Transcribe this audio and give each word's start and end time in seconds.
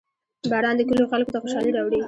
•باران 0.51 0.75
د 0.77 0.81
کلیو 0.89 1.11
خلکو 1.11 1.33
ته 1.33 1.39
خوشحالي 1.43 1.71
راوړي. 1.73 1.99